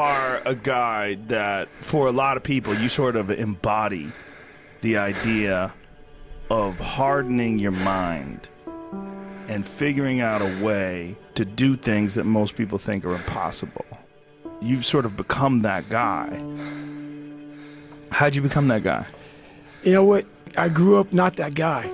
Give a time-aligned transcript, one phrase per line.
[0.00, 4.10] are a guy that, for a lot of people, you sort of embody
[4.80, 5.74] the idea
[6.48, 8.48] of hardening your mind
[9.46, 13.84] and figuring out a way to do things that most people think are impossible.
[14.62, 16.42] You've sort of become that guy.
[18.10, 19.06] How'd you become that guy?
[19.82, 20.24] You know what?
[20.56, 21.90] I grew up not that guy.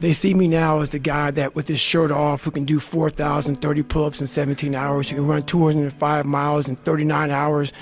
[0.00, 2.80] They see me now as the guy that, with his shirt off, who can do
[2.80, 7.72] 4,030 pull ups in 17 hours, who can run 205 miles in 39 hours,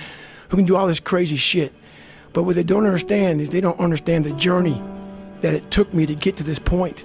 [0.48, 1.72] who can do all this crazy shit.
[2.32, 4.82] But what they don't understand is they don't understand the journey
[5.42, 7.04] that it took me to get to this point.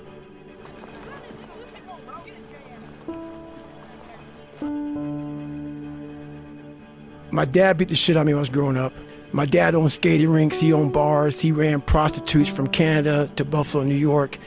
[7.29, 8.93] My dad beat the shit out of me when I was growing up.
[9.31, 13.83] My dad owned skating rinks, he owned bars, he ran prostitutes from Canada to Buffalo,
[13.83, 14.37] New York.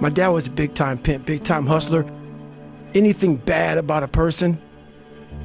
[0.00, 2.04] My dad was a big time pimp, big time hustler.
[2.94, 4.60] Anything bad about a person,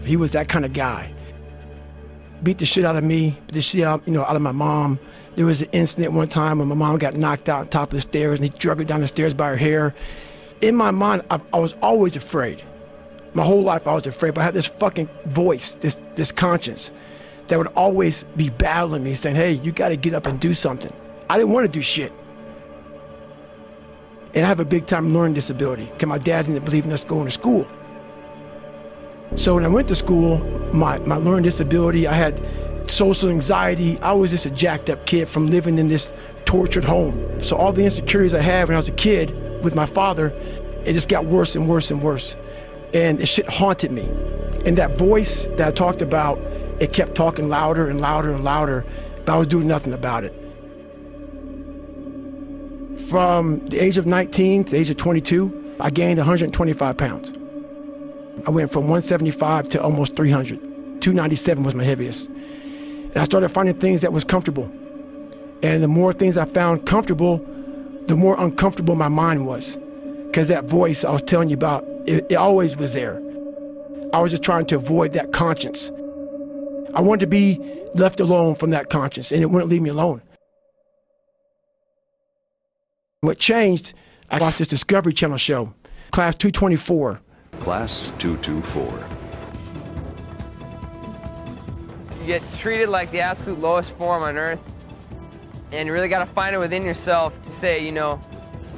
[0.03, 1.13] he was that kind of guy.
[2.43, 4.51] Beat the shit out of me, beat the shit out, you know, out of my
[4.51, 4.99] mom.
[5.35, 7.97] There was an incident one time when my mom got knocked out on top of
[7.97, 9.93] the stairs and he drug her down the stairs by her hair.
[10.61, 12.63] In my mind, I, I was always afraid.
[13.33, 16.91] My whole life I was afraid, but I had this fucking voice, this this conscience
[17.47, 20.91] that would always be battling me, saying, Hey, you gotta get up and do something.
[21.29, 22.11] I didn't want to do shit.
[24.33, 27.03] And I have a big time learning disability because my dad didn't believe in us
[27.03, 27.67] going to school.
[29.35, 30.39] So when I went to school,
[30.73, 32.41] my, my learning disability, I had
[32.89, 33.99] social anxiety.
[33.99, 36.13] I was just a jacked up kid from living in this
[36.45, 37.41] tortured home.
[37.41, 40.27] So all the insecurities I had when I was a kid with my father,
[40.85, 42.35] it just got worse and worse and worse.
[42.93, 44.09] And the shit haunted me.
[44.65, 46.37] And that voice that I talked about,
[46.79, 48.85] it kept talking louder and louder and louder,
[49.25, 50.33] but I was doing nothing about it.
[53.09, 57.33] From the age of 19 to the age of 22, I gained 125 pounds.
[58.45, 60.59] I went from 175 to almost 300.
[60.99, 62.27] 297 was my heaviest.
[62.27, 64.69] And I started finding things that was comfortable.
[65.63, 67.37] And the more things I found comfortable,
[68.07, 69.77] the more uncomfortable my mind was.
[70.25, 73.21] Because that voice I was telling you about, it, it always was there.
[74.11, 75.91] I was just trying to avoid that conscience.
[76.93, 77.57] I wanted to be
[77.93, 80.21] left alone from that conscience, and it wouldn't leave me alone.
[83.21, 83.93] What changed,
[84.29, 85.73] I watched this Discovery Channel show,
[86.11, 87.19] Class 224.
[87.53, 89.03] Class 224.
[92.19, 94.59] You get treated like the absolute lowest form on earth,
[95.71, 98.21] and you really got to find it within yourself to say, you know,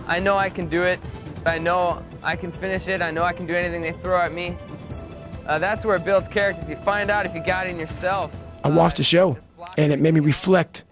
[0.07, 1.01] I know I can do it.
[1.45, 3.01] I know I can finish it.
[3.01, 4.55] I know I can do anything they throw at me.
[5.47, 6.65] Uh, that's where it builds character.
[6.69, 8.33] You find out if you got it in yourself.
[8.63, 9.37] I watched the show,
[9.77, 10.85] and it made me reflect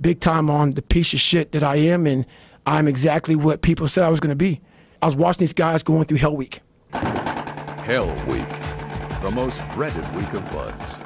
[0.00, 2.24] big time on the piece of shit that I am, and
[2.66, 4.60] I'm exactly what people said I was going to be.
[5.02, 6.60] I was watching these guys going through Hell Week.
[6.92, 8.48] Hell Week,
[9.20, 10.98] the most dreaded week of BUD/S.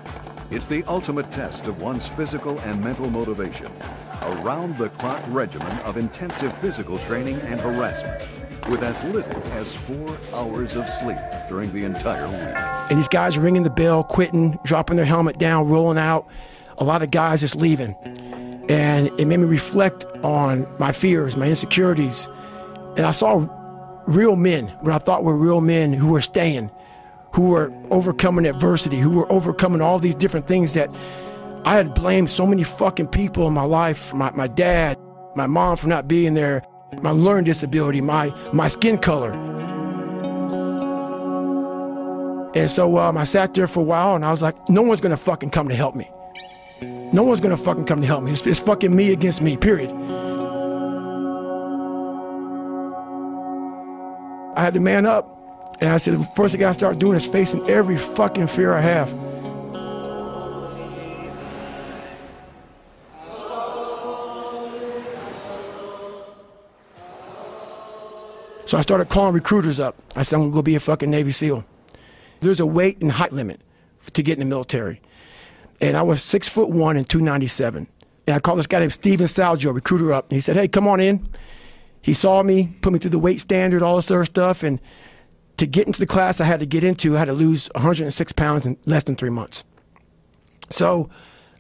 [0.53, 3.67] It's the ultimate test of one's physical and mental motivation.
[4.23, 8.23] A round the clock regimen of intensive physical training and harassment
[8.69, 12.57] with as little as four hours of sleep during the entire week.
[12.91, 16.29] And these guys are ringing the bell, quitting, dropping their helmet down, rolling out.
[16.79, 17.97] A lot of guys just leaving.
[18.69, 22.29] And it made me reflect on my fears, my insecurities.
[22.97, 23.47] And I saw
[24.07, 26.71] real men, what I thought were real men who were staying,
[27.35, 30.91] who were overcoming adversity, who were overcoming all these different things that
[31.65, 34.99] I had blamed so many fucking people in my life my, my dad,
[35.35, 36.63] my mom for not being there,
[37.03, 39.33] my learning disability, my, my skin color.
[42.55, 45.01] And so um, I sat there for a while and I was like, no one's
[45.01, 46.11] gonna fucking come to help me.
[47.13, 48.33] No one's gonna fucking come to help me.
[48.33, 49.91] It's, it's fucking me against me, period.
[54.55, 55.37] I had to man up.
[55.81, 58.81] And I said, the first thing I start doing is facing every fucking fear I
[58.81, 59.09] have.
[68.67, 69.97] So I started calling recruiters up.
[70.15, 71.65] I said, I'm gonna go be a fucking Navy SEAL.
[72.41, 73.61] There's a weight and height limit
[74.13, 75.01] to get in the military.
[75.81, 77.87] And I was six foot one and 297.
[78.27, 80.29] And I called this guy named Steven Schaljo, recruiter up.
[80.29, 81.29] And he said, Hey, come on in.
[82.03, 84.63] He saw me, put me through the weight standard, all this other stuff.
[84.63, 84.81] And
[85.57, 88.33] to get into the class I had to get into, I had to lose 106
[88.33, 89.65] pounds in less than three months.
[90.71, 91.11] So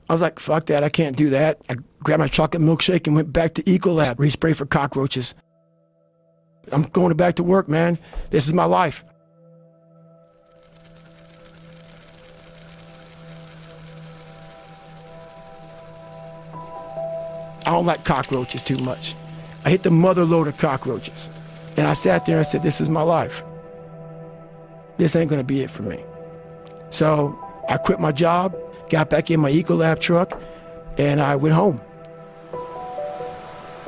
[0.09, 1.61] I was like, fuck that, I can't do that.
[1.69, 5.35] I grabbed my chocolate milkshake and went back to Ecolab, respray for cockroaches.
[6.71, 7.99] I'm going back to work, man.
[8.31, 9.05] This is my life.
[17.69, 19.15] I don't like cockroaches too much.
[19.67, 21.29] I hit the mother load of cockroaches.
[21.77, 23.43] And I sat there and said, This is my life.
[24.97, 26.03] This ain't gonna be it for me.
[26.89, 27.39] So
[27.69, 28.57] I quit my job,
[28.89, 30.41] got back in my Ecolab truck,
[30.97, 31.83] and I went home.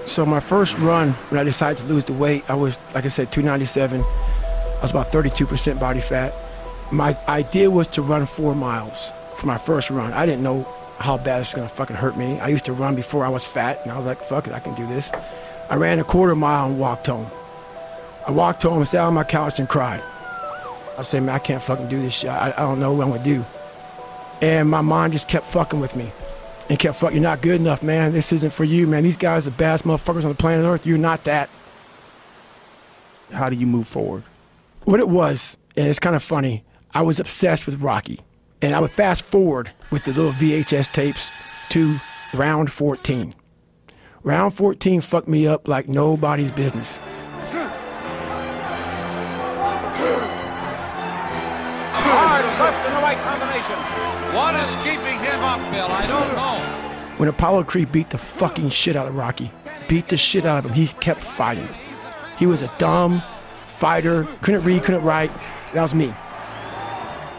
[0.04, 3.08] So my first run, when I decided to lose the weight, I was, like I
[3.08, 4.02] said, 297.
[4.02, 6.34] I was about 32% body fat.
[6.92, 10.12] My idea was to run four miles for my first run.
[10.12, 10.68] I didn't know
[11.00, 12.38] how bad it's gonna fucking hurt me.
[12.40, 14.60] I used to run before I was fat, and I was like, fuck it, I
[14.60, 15.10] can do this.
[15.68, 17.30] I ran a quarter mile and walked home.
[18.26, 20.02] I walked home, and sat on my couch, and cried.
[20.98, 22.30] I said, man, I can't fucking do this shit.
[22.30, 23.44] I, I don't know what I'm gonna do.
[24.42, 26.12] And my mind just kept fucking with me
[26.68, 28.12] and kept fucking, you're not good enough, man.
[28.12, 29.02] This isn't for you, man.
[29.02, 30.86] These guys are the baddest motherfuckers on the planet Earth.
[30.86, 31.50] You're not that.
[33.32, 34.24] How do you move forward?
[34.84, 38.20] What it was, and it's kind of funny, I was obsessed with Rocky.
[38.62, 41.32] And I would fast forward with the little VHS tapes
[41.70, 41.96] to
[42.34, 43.34] round 14.
[44.22, 46.98] Round 14 fucked me up like nobody's business.
[51.92, 53.76] Hard left and the right combination.
[54.34, 55.86] What is keeping him up, Bill?
[55.86, 56.60] I don't know.
[57.16, 59.50] When Apollo Creed beat the fucking shit out of Rocky,
[59.88, 61.68] beat the shit out of him, he kept fighting.
[62.38, 63.22] He was a dumb
[63.66, 65.30] fighter, couldn't read, couldn't write.
[65.72, 66.14] That was me.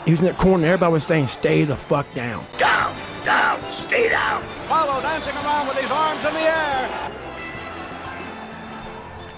[0.06, 2.46] He was in that corner, everybody was saying, stay the fuck down.
[2.58, 4.44] Down, down, stay down.
[4.66, 7.12] Apollo dancing around with his arms in the air.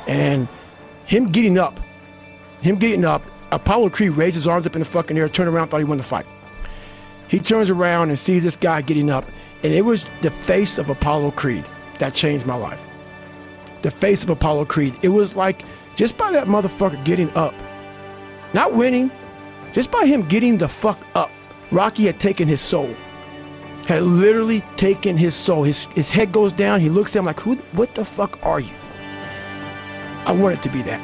[0.07, 0.47] And
[1.05, 1.79] him getting up,
[2.61, 5.67] him getting up, Apollo Creed raised his arms up in the fucking air, turned around,
[5.67, 6.25] thought he won the fight.
[7.27, 9.25] He turns around and sees this guy getting up,
[9.63, 11.65] and it was the face of Apollo Creed
[11.99, 12.81] that changed my life.
[13.81, 14.95] The face of Apollo Creed.
[15.01, 15.63] It was like
[15.95, 17.53] just by that motherfucker getting up,
[18.53, 19.11] not winning,
[19.73, 21.31] just by him getting the fuck up,
[21.71, 22.95] Rocky had taken his soul.
[23.87, 25.63] Had literally taken his soul.
[25.63, 26.79] His, his head goes down.
[26.79, 28.73] He looks at him like, Who, what the fuck are you?
[30.25, 31.01] I wanted to be that.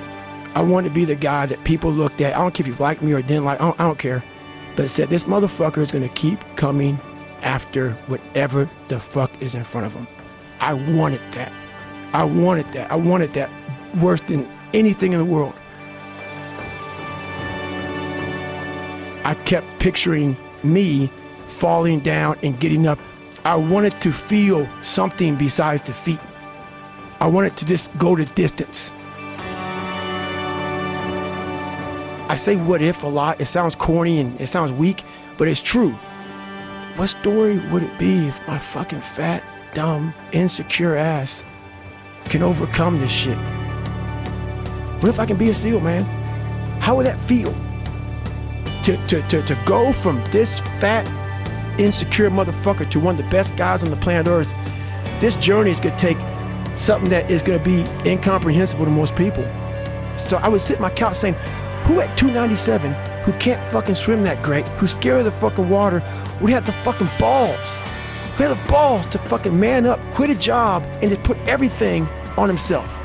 [0.55, 2.35] I wanted to be the guy that people looked at.
[2.35, 3.59] I don't care if you liked me or didn't like.
[3.59, 4.23] I don't, I don't care.
[4.75, 6.97] But said this motherfucker is gonna keep coming
[7.41, 10.07] after whatever the fuck is in front of him.
[10.59, 11.51] I wanted that.
[12.13, 12.91] I wanted that.
[12.91, 13.49] I wanted that
[13.97, 15.53] worse than anything in the world.
[19.29, 21.11] I kept picturing me
[21.45, 22.97] falling down and getting up.
[23.45, 26.19] I wanted to feel something besides defeat.
[27.21, 28.91] I wanted to just go the distance.
[32.27, 33.39] I say what if a lot.
[33.39, 35.03] It sounds corny and it sounds weak,
[35.37, 35.91] but it's true.
[36.95, 39.43] What story would it be if my fucking fat,
[39.75, 41.43] dumb, insecure ass
[42.25, 43.37] can overcome this shit?
[45.03, 46.05] What if I can be a SEAL, man?
[46.81, 47.53] How would that feel?
[48.89, 51.07] To, to, to, to go from this fat,
[51.79, 54.51] insecure motherfucker to one of the best guys on the planet Earth,
[55.19, 56.17] this journey is gonna take
[56.75, 59.43] something that is gonna be incomprehensible to most people.
[60.17, 61.35] So I would sit in my couch saying,
[61.85, 62.91] who at 297,
[63.25, 66.01] who can't fucking swim that great, who's scared of the fucking water,
[66.41, 67.77] would have the fucking balls,
[68.37, 72.07] who had the balls to fucking man up, quit a job, and to put everything
[72.37, 72.99] on himself.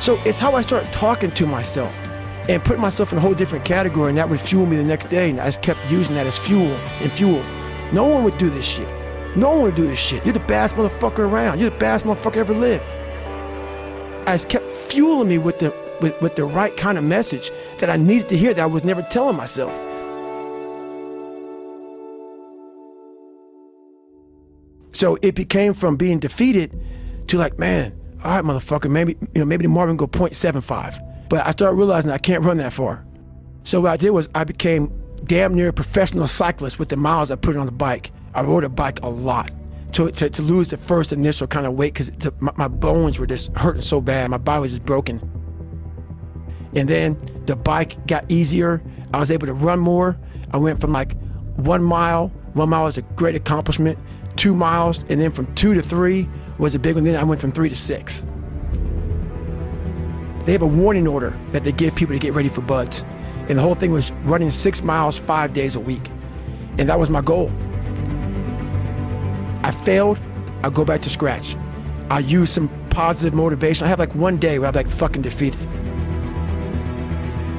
[0.00, 1.94] So it's how I started talking to myself
[2.48, 5.06] and put myself in a whole different category, and that would fuel me the next
[5.06, 5.30] day.
[5.30, 7.42] And I just kept using that as fuel and fuel.
[7.92, 8.88] No one would do this shit.
[9.36, 10.24] No one would do this shit.
[10.24, 11.60] You're the baddest motherfucker around.
[11.60, 12.86] You're the baddest motherfucker ever lived.
[14.26, 17.90] I just kept fueling me with the with, with the right kind of message that
[17.90, 19.74] I needed to hear that I was never telling myself.
[24.92, 26.72] So it became from being defeated
[27.28, 31.07] to like, man, all right, motherfucker, maybe you know, maybe the Marvin go 0.75.
[31.28, 33.04] But I started realizing I can't run that far.
[33.64, 34.92] So what I did was I became
[35.24, 38.10] damn near a professional cyclist with the miles I put on the bike.
[38.34, 39.50] I rode a bike a lot
[39.92, 43.26] to, to, to lose the first initial kind of weight because my, my bones were
[43.26, 44.30] just hurting so bad.
[44.30, 45.20] My body was just broken.
[46.74, 48.82] And then the bike got easier.
[49.12, 50.18] I was able to run more.
[50.52, 51.16] I went from like
[51.56, 52.28] one mile.
[52.54, 53.98] One mile was a great accomplishment.
[54.36, 57.04] Two miles, and then from two to three was a big one.
[57.04, 58.24] Then I went from three to six.
[60.48, 63.04] They have a warning order that they give people to get ready for BUD/S.
[63.50, 66.10] And the whole thing was running six miles five days a week.
[66.78, 67.52] And that was my goal.
[69.62, 70.18] I failed,
[70.64, 71.54] I'll go back to scratch.
[72.08, 73.84] I'll use some positive motivation.
[73.84, 75.60] I have like one day where I'm like fucking defeated.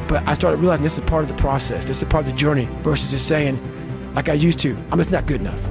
[0.07, 1.85] But I started realizing this is part of the process.
[1.85, 3.59] This is part of the journey versus just saying,
[4.15, 5.61] like I used to, I'm just not good enough.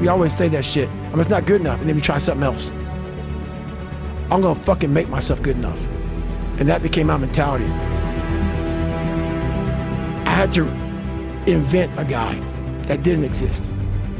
[0.00, 0.88] We always say that shit.
[0.88, 1.80] I'm just not good enough.
[1.80, 2.72] And then we try something else.
[4.30, 5.86] I'm gonna fucking make myself good enough.
[6.58, 7.66] And that became my mentality.
[10.24, 10.66] I had to
[11.46, 12.34] invent a guy
[12.86, 13.64] that didn't exist.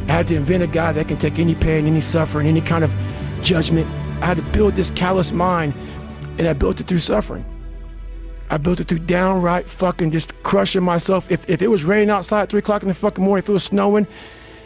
[0.09, 2.85] I had to invent a guy that can take any pain, any suffering, any kind
[2.85, 2.95] of
[3.43, 3.87] judgment.
[4.21, 5.75] I had to build this callous mind
[6.39, 7.45] And I built it through suffering.
[8.51, 11.31] I built it through downright fucking just crushing myself.
[11.31, 13.53] If, if it was raining outside at 3 o'clock in the fucking morning, if it
[13.53, 14.07] was snowing,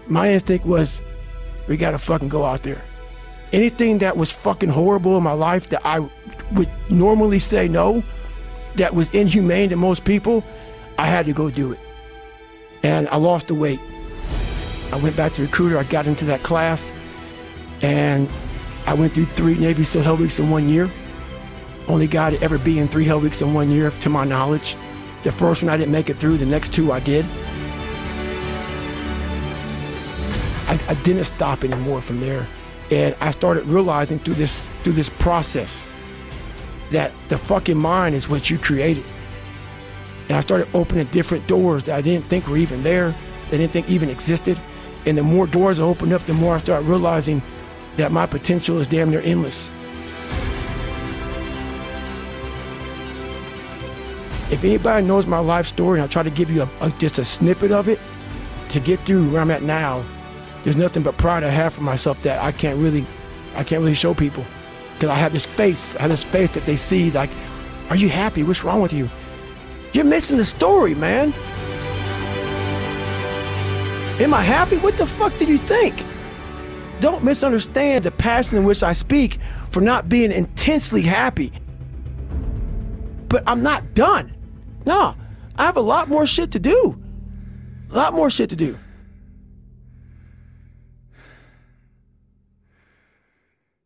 [0.07, 1.03] my instinct was,
[1.67, 2.83] we gotta fucking go out there.
[3.53, 6.01] Anything that was fucking horrible in my life that I
[6.53, 8.03] would normally say no,
[8.77, 10.45] that was inhumane to most people,
[10.99, 11.79] I had to go do it.
[12.83, 13.81] And I lost the weight.
[14.93, 16.93] I went back to recruiter, I got into that class,
[17.83, 18.29] and
[18.87, 20.91] I went through three Navy SEAL Hell Weeks in one year.
[21.89, 24.77] Only guy to ever be in three Hell Weeks in one year, to my knowledge.
[25.25, 27.27] The first one I didn't make it through, the next two I did.
[30.69, 32.47] I, I didn't stop anymore from there.
[32.91, 35.87] And I started realizing through this through this process
[36.91, 39.05] that the fucking mind is what you created.
[40.29, 43.57] And I started opening different doors that I didn't think were even there, that I
[43.59, 44.59] didn't think even existed.
[45.07, 47.43] And the more doors I opened up, the more I started realizing
[47.97, 49.71] that my potential is damn near endless.
[54.51, 57.19] If anybody knows my life story, and I'll try to give you a, a, just
[57.19, 57.99] a snippet of it
[58.71, 60.05] to get through where I'm at now,
[60.69, 63.07] there's nothing but pride I have for myself that I can't really,
[63.57, 64.45] I can't really show people.
[64.93, 67.31] Because I have this face, I have this face that they see like,
[67.89, 68.43] are you happy?
[68.43, 69.09] What's wrong with you?
[69.95, 71.33] You're missing the story, man.
[74.21, 74.77] Am I happy?
[74.77, 76.05] What the fuck do you think?
[77.01, 79.39] Don't misunderstand the passion in which I speak
[79.71, 81.51] for not being intensely happy.
[83.29, 84.37] But I'm not done.
[84.85, 85.15] No,
[85.57, 87.03] I have a lot more shit to do.
[87.91, 88.79] A lot more shit to do.